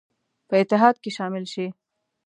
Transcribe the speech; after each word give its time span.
په 0.47 0.55
اتحاد 0.61 0.95
کې 1.03 1.11
شامل 1.17 1.43
شي. 1.53 1.67